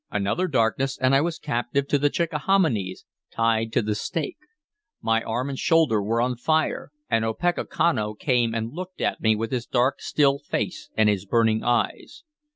Another 0.09 0.47
darkness, 0.47 0.97
and 0.97 1.13
I 1.13 1.21
was 1.21 1.37
captive 1.37 1.87
to 1.89 1.99
the 1.99 2.09
Chickahominies, 2.09 3.05
tied 3.31 3.71
to 3.73 3.83
the 3.83 3.93
stake. 3.93 4.39
My 4.99 5.21
arm 5.21 5.47
and 5.47 5.59
shoulder 5.59 6.01
were 6.01 6.19
on 6.19 6.37
fire, 6.37 6.89
and 7.07 7.23
Opechancanough 7.23 8.15
came 8.17 8.55
and 8.55 8.73
looked 8.73 8.99
at 8.99 9.21
me, 9.21 9.35
with 9.35 9.51
his 9.51 9.67
dark, 9.67 10.01
still 10.01 10.39
face 10.39 10.89
and 10.97 11.07
his 11.07 11.27
burning 11.27 11.63
eyes. 11.63 12.23